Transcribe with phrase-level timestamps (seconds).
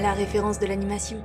[0.00, 1.22] la référence de l'animation.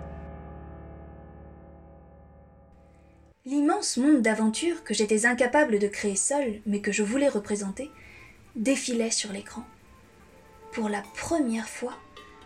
[3.46, 7.92] L'immense monde d'aventure que j'étais incapable de créer seul, mais que je voulais représenter,
[8.56, 9.64] défilait sur l'écran.
[10.72, 11.94] Pour la première fois,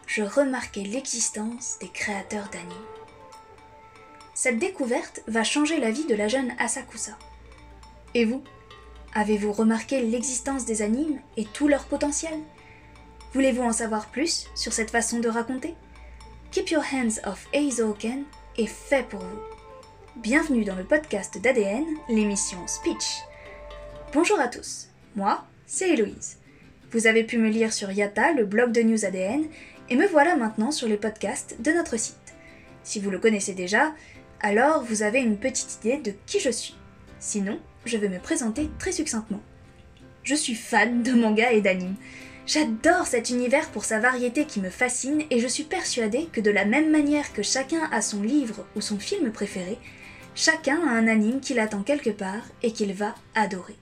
[0.05, 2.68] je remarquais l'existence des créateurs d'anime.
[4.34, 7.18] Cette découverte va changer la vie de la jeune Asakusa.
[8.14, 8.44] Et vous
[9.14, 12.38] Avez-vous remarqué l'existence des animes et tout leur potentiel?
[13.34, 15.75] Voulez-vous en savoir plus sur cette façon de raconter?
[16.51, 18.24] Keep Your Hands Off Eizouken
[18.57, 19.39] est fait pour vous.
[20.15, 23.20] Bienvenue dans le podcast d'ADN, l'émission Speech.
[24.14, 26.37] Bonjour à tous, moi, c'est Héloïse.
[26.92, 29.46] Vous avez pu me lire sur Yata, le blog de news ADN,
[29.89, 32.33] et me voilà maintenant sur les podcasts de notre site.
[32.81, 33.94] Si vous le connaissez déjà,
[34.39, 36.78] alors vous avez une petite idée de qui je suis.
[37.20, 39.44] Sinon, je vais me présenter très succinctement.
[40.23, 41.95] Je suis fan de manga et d'anime.
[42.47, 46.50] J'adore cet univers pour sa variété qui me fascine et je suis persuadée que de
[46.50, 49.78] la même manière que chacun a son livre ou son film préféré,
[50.34, 53.75] chacun a un anime qu'il attend quelque part et qu'il va adorer.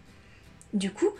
[0.73, 1.11] Du coup,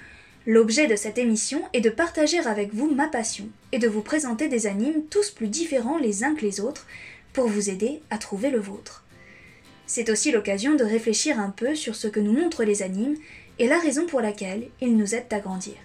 [0.48, 4.48] l'objet de cette émission est de partager avec vous ma passion et de vous présenter
[4.48, 6.88] des animes tous plus différents les uns que les autres
[7.32, 9.04] pour vous aider à trouver le vôtre.
[9.86, 13.18] C'est aussi l'occasion de réfléchir un peu sur ce que nous montrent les animes
[13.60, 15.76] et la raison pour laquelle ils nous aident à grandir.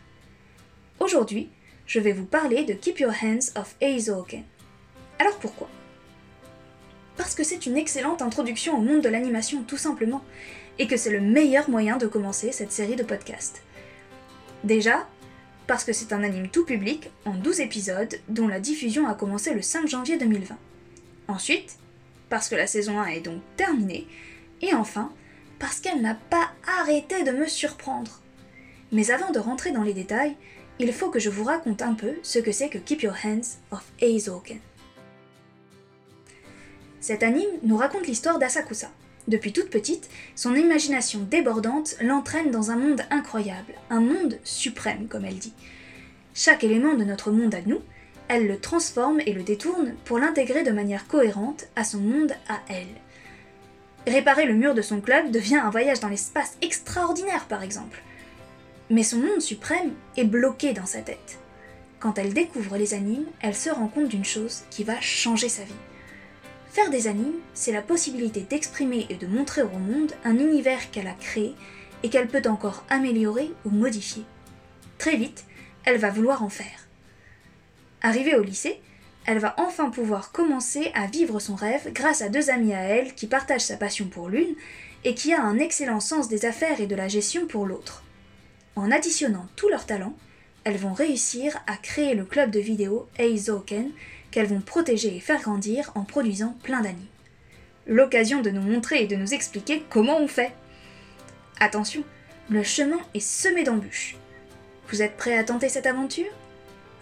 [1.00, 1.48] Aujourd'hui,
[1.86, 4.44] je vais vous parler de Keep Your Hands Off Eizouken.
[5.18, 5.70] Alors pourquoi?
[7.16, 10.22] Parce que c'est une excellente introduction au monde de l'animation tout simplement,
[10.78, 13.62] et que c'est le meilleur moyen de commencer cette série de podcasts.
[14.62, 15.08] Déjà,
[15.66, 19.54] parce que c'est un anime tout public en 12 épisodes dont la diffusion a commencé
[19.54, 20.54] le 5 janvier 2020.
[21.28, 21.78] Ensuite,
[22.28, 24.06] parce que la saison 1 est donc terminée,
[24.60, 25.10] et enfin,
[25.58, 28.20] parce qu'elle n'a pas arrêté de me surprendre.
[28.92, 30.36] Mais avant de rentrer dans les détails,
[30.82, 33.58] il faut que je vous raconte un peu ce que c'est que Keep Your Hands
[33.70, 34.58] of Eizouken.
[37.00, 38.90] Cet anime nous raconte l'histoire d'Asakusa.
[39.28, 45.26] Depuis toute petite, son imagination débordante l'entraîne dans un monde incroyable, un monde suprême comme
[45.26, 45.52] elle dit.
[46.34, 47.82] Chaque élément de notre monde à nous,
[48.28, 52.58] elle le transforme et le détourne pour l'intégrer de manière cohérente à son monde à
[52.70, 52.86] elle.
[54.06, 58.02] Réparer le mur de son club devient un voyage dans l'espace extraordinaire par exemple.
[58.90, 61.38] Mais son monde suprême est bloqué dans sa tête.
[62.00, 65.62] Quand elle découvre les animes, elle se rend compte d'une chose qui va changer sa
[65.62, 65.72] vie.
[66.72, 71.06] Faire des animes, c'est la possibilité d'exprimer et de montrer au monde un univers qu'elle
[71.06, 71.54] a créé
[72.02, 74.24] et qu'elle peut encore améliorer ou modifier.
[74.98, 75.44] Très vite,
[75.84, 76.88] elle va vouloir en faire.
[78.02, 78.80] Arrivée au lycée,
[79.26, 83.14] elle va enfin pouvoir commencer à vivre son rêve grâce à deux amis à elle
[83.14, 84.56] qui partagent sa passion pour l'une
[85.04, 88.02] et qui a un excellent sens des affaires et de la gestion pour l'autre.
[88.80, 90.16] En additionnant tous leurs talents,
[90.64, 93.90] elles vont réussir à créer le club de vidéo Eizouken
[94.30, 97.04] qu'elles vont protéger et faire grandir en produisant plein d'animes.
[97.86, 100.54] L'occasion de nous montrer et de nous expliquer comment on fait.
[101.60, 102.04] Attention,
[102.48, 104.16] le chemin est semé d'embûches.
[104.88, 106.32] Vous êtes prêts à tenter cette aventure?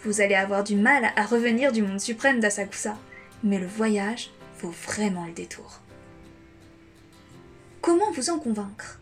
[0.03, 2.99] Vous allez avoir du mal à revenir du monde suprême d'Asakusa,
[3.45, 5.81] mais le voyage vaut vraiment le détour.
[7.81, 8.99] Comment vous en convaincre?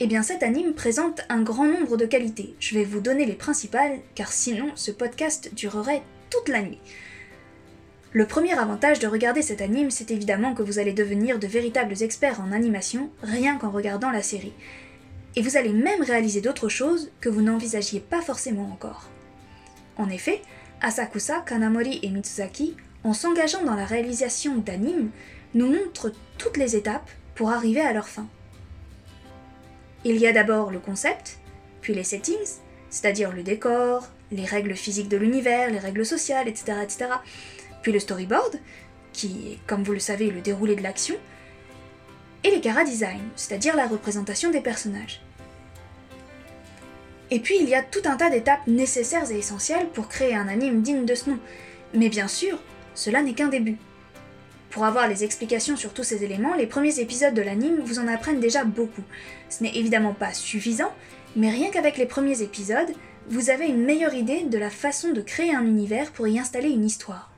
[0.00, 2.54] Eh bien cet anime présente un grand nombre de qualités.
[2.58, 6.78] Je vais vous donner les principales, car sinon ce podcast durerait toute la nuit.
[8.12, 12.02] Le premier avantage de regarder cet anime, c'est évidemment que vous allez devenir de véritables
[12.02, 14.52] experts en animation rien qu'en regardant la série.
[15.36, 19.08] Et vous allez même réaliser d'autres choses que vous n'envisagiez pas forcément encore.
[19.96, 20.42] En effet,
[20.80, 25.10] Asakusa, Kanamori et Mitsuzaki, en s'engageant dans la réalisation d'animes,
[25.54, 28.26] nous montrent toutes les étapes pour arriver à leur fin.
[30.04, 31.38] Il y a d'abord le concept,
[31.80, 32.58] puis les settings,
[32.90, 37.06] c'est-à-dire le décor, les règles physiques de l'univers, les règles sociales, etc., etc.
[37.82, 38.58] Puis le storyboard,
[39.12, 41.16] qui est, comme vous le savez, le déroulé de l'action,
[42.44, 45.22] et les cara design, c'est-à-dire la représentation des personnages.
[47.30, 50.48] Et puis il y a tout un tas d'étapes nécessaires et essentielles pour créer un
[50.48, 51.38] anime digne de ce nom.
[51.94, 52.58] Mais bien sûr,
[52.94, 53.78] cela n'est qu'un début.
[54.72, 58.08] Pour avoir les explications sur tous ces éléments, les premiers épisodes de l'anime vous en
[58.08, 59.04] apprennent déjà beaucoup.
[59.48, 60.92] Ce n'est évidemment pas suffisant,
[61.36, 62.92] mais rien qu'avec les premiers épisodes,
[63.28, 66.70] vous avez une meilleure idée de la façon de créer un univers pour y installer
[66.70, 67.30] une histoire.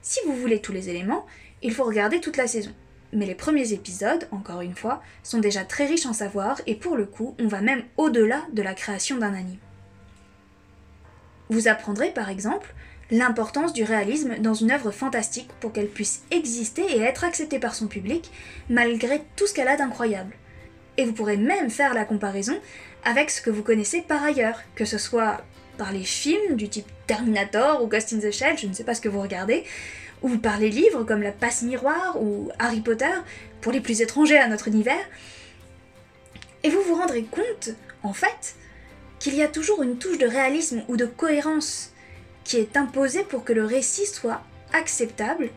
[0.00, 1.26] Si vous voulez tous les éléments,
[1.62, 2.72] il faut regarder toute la saison
[3.12, 6.96] mais les premiers épisodes, encore une fois, sont déjà très riches en savoir et pour
[6.96, 9.58] le coup, on va même au-delà de la création d'un anime.
[11.48, 12.74] Vous apprendrez par exemple
[13.10, 17.74] l'importance du réalisme dans une œuvre fantastique pour qu'elle puisse exister et être acceptée par
[17.74, 18.30] son public
[18.68, 20.34] malgré tout ce qu'elle a d'incroyable.
[20.96, 22.58] Et vous pourrez même faire la comparaison
[23.04, 25.42] avec ce que vous connaissez par ailleurs, que ce soit
[25.78, 28.94] par les films du type Terminator ou Ghost in the Shell, je ne sais pas
[28.94, 29.64] ce que vous regardez,
[30.22, 33.12] ou par les livres comme La Passe Miroir ou Harry Potter,
[33.60, 35.04] pour les plus étrangers à notre univers.
[36.62, 37.70] Et vous vous rendrez compte,
[38.02, 38.56] en fait,
[39.26, 41.90] qu'il y a toujours une touche de réalisme ou de cohérence
[42.44, 44.40] qui est imposée pour que le récit soit
[44.72, 45.50] acceptable,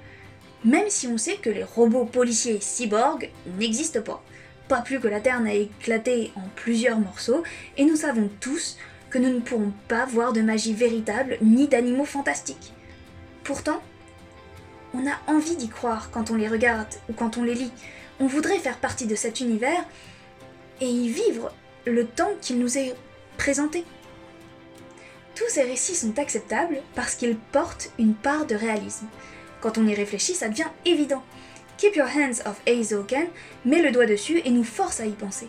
[0.65, 3.29] même si on sait que les robots policiers cyborgs
[3.59, 4.23] n'existent pas.
[4.69, 7.43] Pas plus que la Terre n'a éclaté en plusieurs morceaux,
[7.77, 8.75] et nous savons tous
[9.11, 12.73] que nous ne pourrons pas voir de magie véritable ni d'animaux fantastiques.
[13.43, 13.83] Pourtant,
[14.95, 17.71] on a envie d'y croire quand on les regarde ou quand on les lit.
[18.19, 19.85] On voudrait faire partie de cet univers
[20.81, 21.53] et y vivre
[21.85, 22.95] le temps qu'il nous est
[25.35, 29.07] Tous ces récits sont acceptables parce qu'ils portent une part de réalisme.
[29.61, 31.23] Quand on y réfléchit, ça devient évident.
[31.77, 33.27] Keep Your Hands of Aizoken
[33.65, 35.47] met le doigt dessus et nous force à y penser.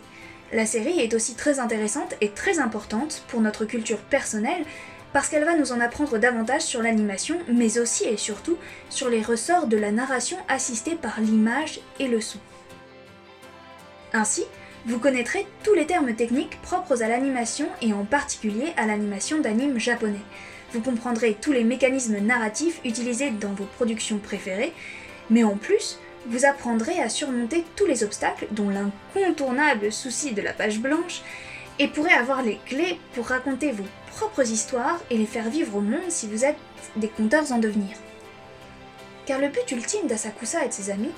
[0.53, 4.65] La série est aussi très intéressante et très importante pour notre culture personnelle
[5.13, 8.57] parce qu'elle va nous en apprendre davantage sur l'animation, mais aussi et surtout
[8.89, 12.39] sur les ressorts de la narration assistée par l'image et le son.
[14.13, 14.45] Ainsi,
[14.85, 19.79] vous connaîtrez tous les termes techniques propres à l'animation et en particulier à l'animation d'anime
[19.79, 20.21] japonais.
[20.73, 24.73] Vous comprendrez tous les mécanismes narratifs utilisés dans vos productions préférées,
[25.29, 30.53] mais en plus, vous apprendrez à surmonter tous les obstacles, dont l'incontournable souci de la
[30.53, 31.21] page blanche,
[31.79, 35.81] et pourrez avoir les clés pour raconter vos propres histoires et les faire vivre au
[35.81, 36.57] monde si vous êtes
[36.95, 37.97] des conteurs en devenir.
[39.25, 41.11] Car le but ultime d'Asakusa et de ses amis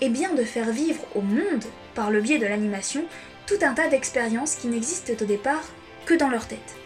[0.00, 1.64] est bien de faire vivre au monde,
[1.94, 3.04] par le biais de l'animation,
[3.46, 5.64] tout un tas d'expériences qui n'existent au départ
[6.06, 6.76] que dans leur tête.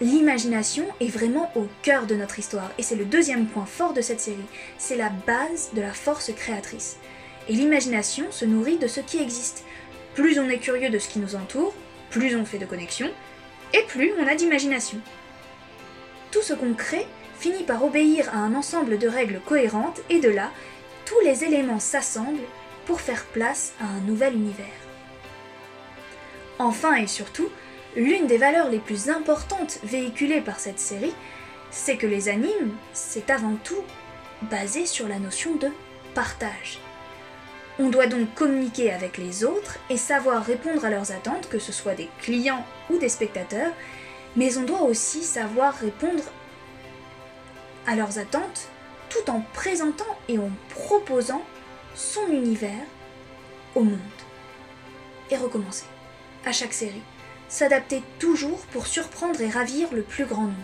[0.00, 4.00] L'imagination est vraiment au cœur de notre histoire, et c'est le deuxième point fort de
[4.00, 4.38] cette série.
[4.78, 6.96] C'est la base de la force créatrice.
[7.48, 9.62] Et l'imagination se nourrit de ce qui existe.
[10.14, 11.74] Plus on est curieux de ce qui nous entoure,
[12.08, 13.10] plus on fait de connexions,
[13.74, 14.98] et plus on a d'imagination.
[16.32, 17.06] Tout ce qu'on crée
[17.38, 20.50] finit par obéir à un ensemble de règles cohérentes, et de là,
[21.04, 22.38] tous les éléments s'assemblent
[22.90, 24.66] pour faire place à un nouvel univers.
[26.58, 27.48] Enfin et surtout,
[27.94, 31.14] l'une des valeurs les plus importantes véhiculées par cette série,
[31.70, 33.84] c'est que les animes, c'est avant tout
[34.50, 35.68] basé sur la notion de
[36.16, 36.80] partage.
[37.78, 41.70] On doit donc communiquer avec les autres et savoir répondre à leurs attentes, que ce
[41.70, 43.72] soit des clients ou des spectateurs,
[44.34, 46.24] mais on doit aussi savoir répondre
[47.86, 48.66] à leurs attentes
[49.10, 51.44] tout en présentant et en proposant
[51.94, 52.86] son univers
[53.74, 53.98] au monde.
[55.30, 55.86] Et recommencer,
[56.44, 57.02] à chaque série,
[57.48, 60.56] s'adapter toujours pour surprendre et ravir le plus grand nombre.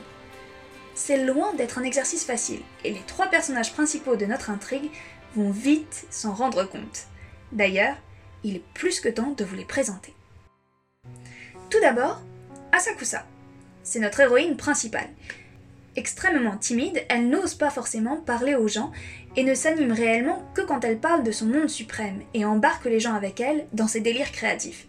[0.94, 4.90] C'est loin d'être un exercice facile, et les trois personnages principaux de notre intrigue
[5.34, 7.06] vont vite s'en rendre compte.
[7.52, 7.96] D'ailleurs,
[8.44, 10.14] il est plus que temps de vous les présenter.
[11.70, 12.22] Tout d'abord,
[12.72, 13.26] Asakusa.
[13.82, 15.10] C'est notre héroïne principale.
[15.96, 18.92] Extrêmement timide, elle n'ose pas forcément parler aux gens
[19.34, 23.00] et ne s'anime réellement que quand elle parle de son monde suprême et embarque les
[23.00, 24.86] gens avec elle dans ses délires créatifs.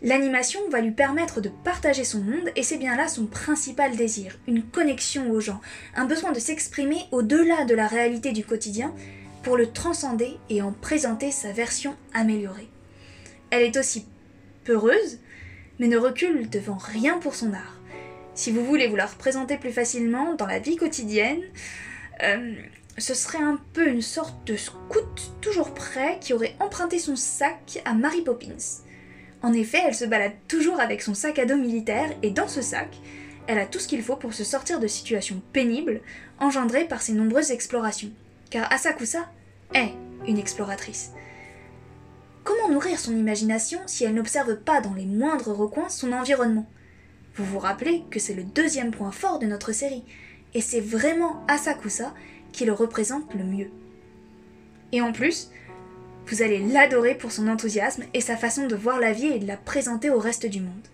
[0.00, 4.38] L'animation va lui permettre de partager son monde et c'est bien là son principal désir,
[4.46, 5.60] une connexion aux gens,
[5.96, 8.94] un besoin de s'exprimer au-delà de la réalité du quotidien
[9.42, 12.68] pour le transcender et en présenter sa version améliorée.
[13.50, 14.06] Elle est aussi
[14.62, 15.18] peureuse,
[15.80, 17.77] mais ne recule devant rien pour son art.
[18.38, 21.42] Si vous voulez vous la représenter plus facilement dans la vie quotidienne,
[22.22, 22.54] euh,
[22.96, 27.82] ce serait un peu une sorte de scout toujours prêt qui aurait emprunté son sac
[27.84, 28.84] à Mary Poppins.
[29.42, 32.62] En effet, elle se balade toujours avec son sac à dos militaire et dans ce
[32.62, 33.00] sac,
[33.48, 36.00] elle a tout ce qu'il faut pour se sortir de situations pénibles
[36.38, 38.12] engendrées par ses nombreuses explorations.
[38.50, 39.28] Car Asakusa
[39.74, 39.90] est
[40.28, 41.10] une exploratrice.
[42.44, 46.68] Comment nourrir son imagination si elle n'observe pas dans les moindres recoins son environnement?
[47.38, 50.04] Vous vous rappelez que c'est le deuxième point fort de notre série,
[50.54, 52.12] et c'est vraiment Asakusa
[52.52, 53.70] qui le représente le mieux.
[54.92, 55.50] Et en plus,
[56.26, 59.46] vous allez l'adorer pour son enthousiasme et sa façon de voir la vie et de
[59.46, 60.88] la présenter au reste du monde.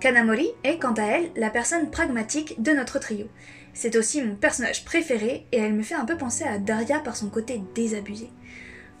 [0.00, 3.26] Kanamori est quant à elle la personne pragmatique de notre trio.
[3.74, 7.16] C'est aussi mon personnage préféré et elle me fait un peu penser à Daria par
[7.16, 8.30] son côté désabusé.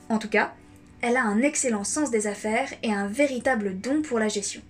[0.08, 0.54] En tout cas,
[1.00, 4.60] elle a un excellent sens des affaires et un véritable don pour la gestion.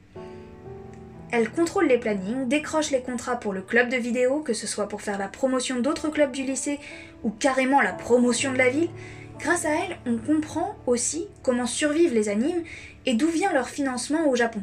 [1.33, 4.89] Elle contrôle les plannings, décroche les contrats pour le club de vidéo, que ce soit
[4.89, 6.81] pour faire la promotion d'autres clubs du lycée
[7.23, 8.91] ou carrément la promotion de la ville.
[9.39, 12.65] Grâce à elle, on comprend aussi comment survivent les animes
[13.07, 14.63] et d'où vient leur financement au Japon.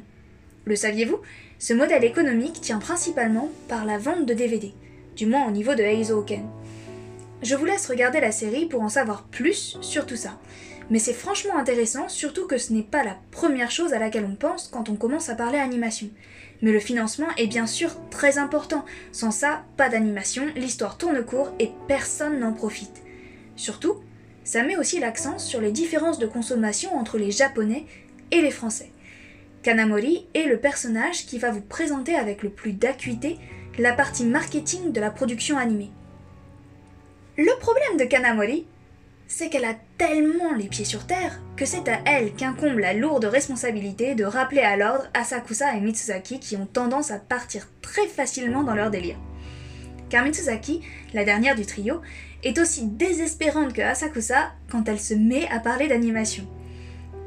[0.66, 1.20] Le saviez-vous?
[1.58, 4.74] Ce modèle économique tient principalement par la vente de DVD,
[5.16, 6.26] du moins au niveau de Heizo.
[7.42, 10.38] Je vous laisse regarder la série pour en savoir plus sur tout ça.
[10.90, 14.36] Mais c'est franchement intéressant, surtout que ce n'est pas la première chose à laquelle on
[14.36, 16.10] pense quand on commence à parler animation.
[16.62, 18.86] Mais le financement est bien sûr très important.
[19.12, 23.04] Sans ça, pas d'animation, l'histoire tourne court et personne n'en profite.
[23.56, 23.96] Surtout,
[24.44, 27.86] ça met aussi l'accent sur les différences de consommation entre les Japonais
[28.32, 28.92] et les Français.
[29.62, 33.38] Kanamori est le personnage qui va vous présenter avec le plus d'acuité
[33.78, 35.92] la partie marketing de la production animée.
[37.38, 38.66] Le problème de Kanamori,
[39.28, 43.26] c'est qu'elle a tellement les pieds sur terre que c'est à elle qu'incombe la lourde
[43.26, 48.64] responsabilité de rappeler à l'ordre Asakusa et Mitsuzaki qui ont tendance à partir très facilement
[48.64, 49.18] dans leur délire.
[50.10, 50.82] Car Mitsuzaki,
[51.14, 52.02] la dernière du trio,
[52.44, 56.48] est aussi désespérante que Asakusa quand elle se met à parler d'animation.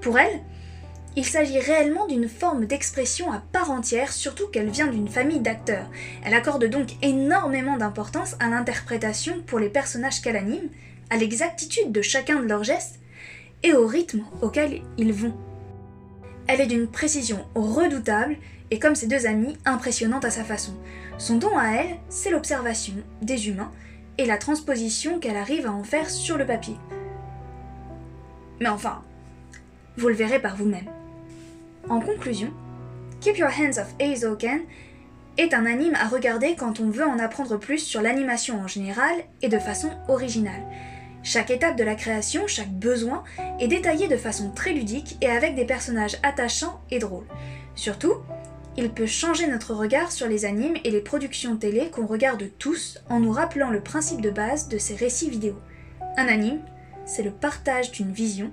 [0.01, 0.41] Pour elle,
[1.17, 5.91] il s'agit réellement d'une forme d'expression à part entière, surtout qu'elle vient d'une famille d'acteurs.
[6.25, 10.69] Elle accorde donc énormément d'importance à l'interprétation pour les personnages qu'elle anime,
[11.11, 13.01] à l'exactitude de chacun de leurs gestes
[13.63, 15.37] et au rythme auquel ils vont.
[16.47, 18.37] Elle est d'une précision redoutable
[18.71, 20.73] et comme ses deux amies, impressionnante à sa façon.
[21.19, 23.73] Son don à elle, c'est l'observation des humains
[24.19, 26.77] et la transposition qu'elle arrive à en faire sur le papier.
[28.61, 29.03] Mais enfin,
[29.97, 30.89] vous le verrez par vous-même.
[31.89, 32.53] En conclusion,
[33.21, 34.61] Keep Your Hands Off Eizoken
[35.37, 39.15] est un anime à regarder quand on veut en apprendre plus sur l'animation en général
[39.43, 40.63] et de façon originale.
[41.23, 43.25] Chaque étape de la création, chaque besoin
[43.59, 47.27] est détaillé de façon très ludique et avec des personnages attachants et drôles.
[47.75, 48.15] Surtout,
[48.77, 52.99] il peut changer notre regard sur les animes et les productions télé qu'on regarde tous
[53.11, 55.57] en nous rappelant le principe de base de ces récits vidéo.
[56.17, 56.61] Un anime,
[57.05, 58.51] c'est le partage d'une vision,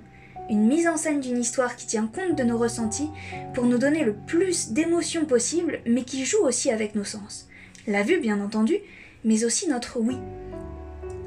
[0.50, 3.10] une mise en scène d'une histoire qui tient compte de nos ressentis
[3.54, 7.48] pour nous donner le plus d'émotions possible, mais qui joue aussi avec nos sens.
[7.86, 8.76] La vue, bien entendu,
[9.24, 10.16] mais aussi notre oui.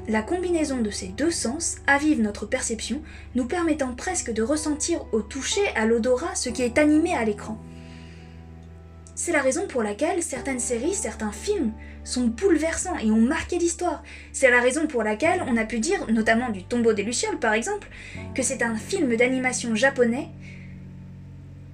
[0.08, 3.02] La combinaison de ces deux sens avive notre perception,
[3.36, 7.56] nous permettant presque de ressentir au toucher, à l'odorat, ce qui est animé à l'écran.
[9.14, 14.02] C'est la raison pour laquelle certaines séries, certains films sont bouleversants et ont marqué l'histoire.
[14.32, 17.54] C'est la raison pour laquelle on a pu dire, notamment du Tombeau des Lucioles par
[17.54, 17.88] exemple,
[18.34, 20.30] que c'est un film d'animation japonais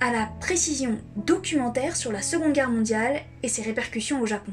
[0.00, 4.52] à la précision documentaire sur la Seconde Guerre mondiale et ses répercussions au Japon.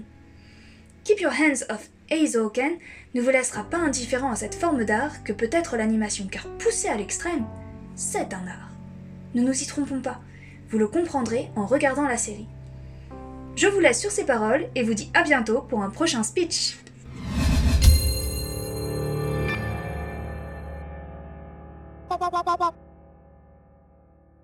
[1.05, 2.79] Keep Your Hands Off Eizoken
[3.13, 6.87] ne vous laissera pas indifférent à cette forme d'art que peut être l'animation, car poussée
[6.87, 7.45] à l'extrême,
[7.93, 8.71] c'est un art.
[9.35, 10.19] Ne nous y trompons pas,
[10.71, 12.47] vous le comprendrez en regardant la série.
[13.55, 16.75] Je vous laisse sur ces paroles et vous dis à bientôt pour un prochain speech.